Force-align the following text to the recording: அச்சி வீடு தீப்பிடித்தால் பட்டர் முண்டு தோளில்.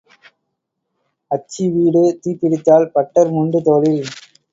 அச்சி 1.31 1.63
வீடு 1.69 2.01
தீப்பிடித்தால் 2.21 2.87
பட்டர் 2.91 3.31
முண்டு 3.31 3.61
தோளில். 3.61 4.03